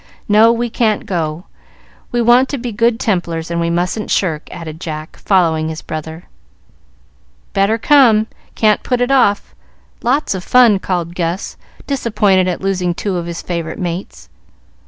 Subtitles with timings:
[0.27, 1.45] No, we can't go.
[2.11, 6.23] We want to be Good Templars, and we mustn't shirk," added Jack, following his brother.
[7.53, 8.25] "Better come.
[8.55, 9.53] Can't put it off.
[10.01, 14.27] Lots of fun," called Gus, disappointed at losing two of his favorite mates.